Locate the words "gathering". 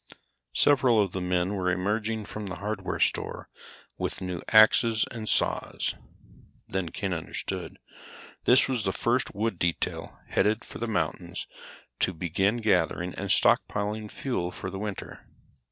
12.57-13.13